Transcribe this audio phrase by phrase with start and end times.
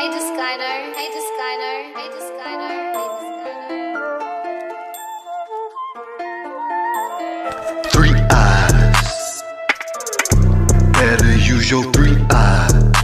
[0.00, 3.84] Hey Discliner, hey Discliner, hey Discliner, hey Discliner.
[7.92, 9.44] Three eyes.
[10.94, 12.99] Better use your three eyes.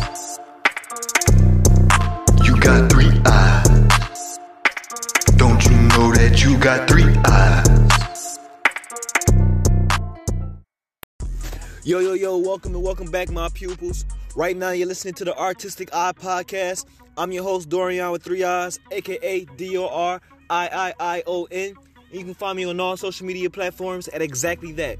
[11.86, 14.06] Yo, yo, yo, welcome and welcome back, my pupils.
[14.34, 16.84] Right now, you're listening to the Artistic Eye Podcast.
[17.16, 21.44] I'm your host, Dorian with three eyes, aka D O R I I I O
[21.44, 21.74] N.
[22.10, 24.98] You can find me on all social media platforms at exactly that.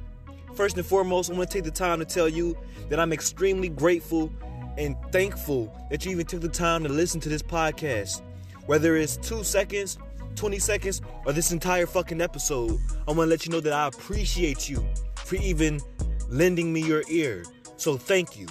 [0.54, 2.56] First and foremost, I want to take the time to tell you
[2.88, 4.30] that I'm extremely grateful
[4.78, 8.22] and thankful that you even took the time to listen to this podcast.
[8.66, 9.98] Whether it's two seconds,
[10.36, 12.78] 20 seconds, or this entire fucking episode,
[13.08, 15.80] I want to let you know that I appreciate you for even
[16.28, 17.44] lending me your ear.
[17.76, 18.46] So thank you.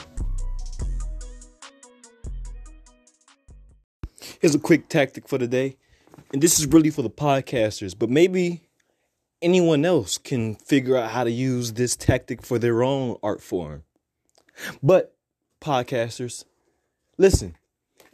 [4.40, 5.78] Here's a quick tactic for the day.
[6.32, 8.62] And this is really for the podcasters, but maybe
[9.42, 13.84] anyone else can figure out how to use this tactic for their own art form.
[14.84, 15.16] But
[15.62, 16.46] podcasters,
[17.18, 17.58] listen,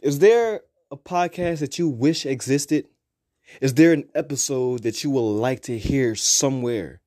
[0.00, 2.86] is there a podcast that you wish existed?
[3.60, 7.01] Is there an episode that you would like to hear somewhere?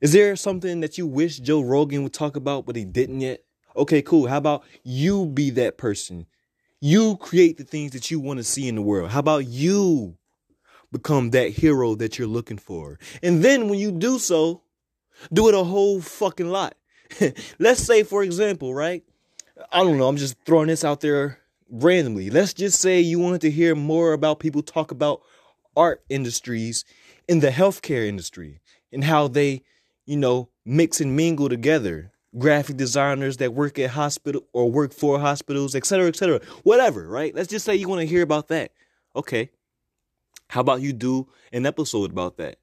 [0.00, 3.42] Is there something that you wish Joe Rogan would talk about but he didn't yet?
[3.76, 4.26] Okay, cool.
[4.28, 6.26] How about you be that person?
[6.80, 9.10] You create the things that you want to see in the world.
[9.10, 10.16] How about you
[10.92, 12.98] become that hero that you're looking for?
[13.22, 14.62] And then when you do so,
[15.32, 16.76] do it a whole fucking lot.
[17.58, 19.02] Let's say, for example, right?
[19.72, 22.30] I don't know, I'm just throwing this out there randomly.
[22.30, 25.22] Let's just say you wanted to hear more about people talk about
[25.76, 26.84] art industries
[27.26, 28.60] in the healthcare industry
[28.92, 29.62] and how they,
[30.08, 35.18] you know, mix and mingle together graphic designers that work at hospital or work for
[35.18, 36.40] hospitals, et cetera, et cetera.
[36.62, 37.34] Whatever, right?
[37.34, 38.72] Let's just say you want to hear about that.
[39.14, 39.50] Okay.
[40.48, 42.56] How about you do an episode about that?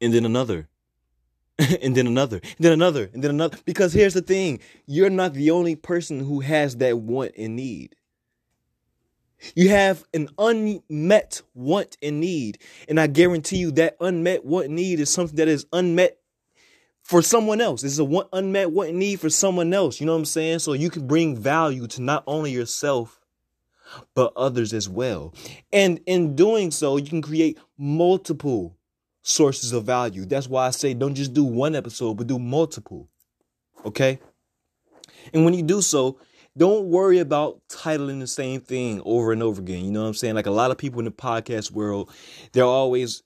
[0.00, 0.68] And then another.
[1.82, 2.36] and then another.
[2.36, 3.10] And then another.
[3.12, 3.58] And then another.
[3.64, 4.60] Because here's the thing.
[4.86, 7.96] You're not the only person who has that want and need.
[9.54, 12.58] You have an unmet want and need.
[12.88, 16.17] And I guarantee you that unmet want and need is something that is unmet
[17.08, 17.84] for someone else.
[17.84, 19.98] It's a one, unmet want need for someone else.
[19.98, 20.58] You know what I'm saying?
[20.58, 23.18] So you can bring value to not only yourself,
[24.14, 25.32] but others as well.
[25.72, 28.76] And in doing so, you can create multiple
[29.22, 30.26] sources of value.
[30.26, 33.08] That's why I say don't just do one episode, but do multiple.
[33.86, 34.18] Okay?
[35.32, 36.18] And when you do so,
[36.58, 39.82] don't worry about titling the same thing over and over again.
[39.82, 40.34] You know what I'm saying?
[40.34, 42.12] Like a lot of people in the podcast world,
[42.52, 43.22] they're always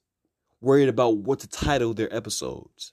[0.61, 2.93] worried about what to title their episodes.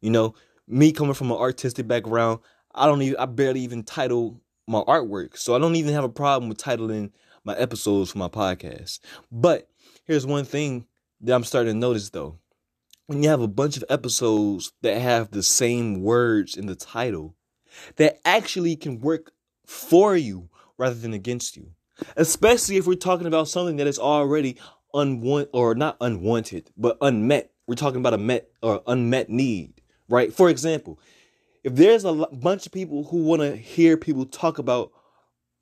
[0.00, 0.34] You know,
[0.66, 2.40] me coming from an artistic background,
[2.74, 5.36] I don't even I barely even title my artwork.
[5.36, 7.10] So I don't even have a problem with titling
[7.44, 9.00] my episodes for my podcast.
[9.32, 9.68] But
[10.04, 10.86] here's one thing
[11.22, 12.38] that I'm starting to notice though.
[13.06, 17.34] When you have a bunch of episodes that have the same words in the title,
[17.96, 19.32] that actually can work
[19.66, 21.70] for you rather than against you.
[22.16, 24.58] Especially if we're talking about something that is already
[24.92, 27.50] unwanted or not unwanted, but unmet.
[27.66, 30.32] We're talking about a met or unmet need right?
[30.32, 30.98] For example,
[31.64, 34.92] if there's a bunch of people who want to hear people talk about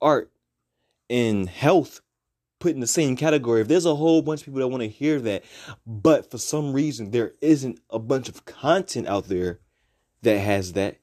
[0.01, 0.31] art
[1.09, 2.01] and health
[2.59, 4.89] put in the same category, if there's a whole bunch of people that want to
[4.89, 5.43] hear that,
[5.85, 9.59] but for some reason there isn't a bunch of content out there
[10.21, 10.97] that has that,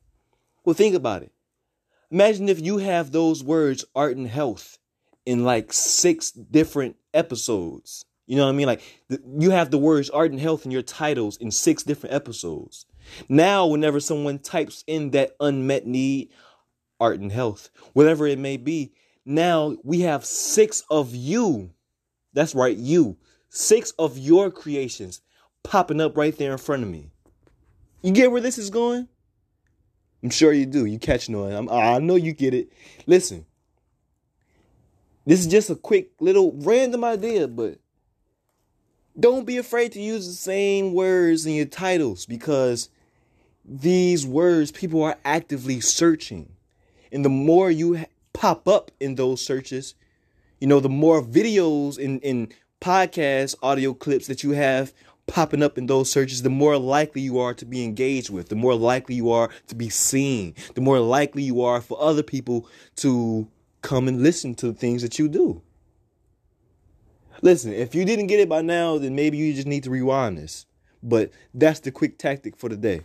[0.65, 1.33] well, think about it.
[2.11, 4.79] Imagine if you have those words, art and health,
[5.27, 8.05] in like six different episodes.
[8.27, 8.67] You know what I mean?
[8.67, 8.83] Like
[9.39, 12.87] you have the words art and health in your titles in six different episodes.
[13.29, 16.31] Now, whenever someone types in that unmet need,
[17.01, 18.93] art and health, whatever it may be,
[19.25, 21.71] now we have six of you.
[22.33, 23.17] That's right, you.
[23.49, 25.21] Six of your creations
[25.63, 27.11] popping up right there in front of me.
[28.03, 29.09] You get where this is going?
[30.23, 30.85] I'm sure you do.
[30.85, 31.53] You catching on.
[31.53, 32.73] I'm, I know you get it.
[33.07, 33.47] Listen,
[35.27, 37.79] this is just a quick little random idea, but
[39.19, 42.89] don't be afraid to use the same words in your titles because
[43.65, 46.53] these words people are actively searching.
[47.11, 49.95] And the more you pop up in those searches,
[50.61, 54.93] you know, the more videos and, and podcast audio clips that you have
[55.27, 58.57] popping up in those searches, the more likely you are to be engaged with, the
[58.57, 62.69] more likely you are to be seen, the more likely you are for other people
[62.97, 63.49] to
[63.81, 65.63] come and listen to the things that you do.
[67.43, 70.39] Listen, if you didn't get it by now, then maybe you just need to rewind
[70.39, 70.67] this.
[71.03, 73.03] But that's the quick tactic for the day.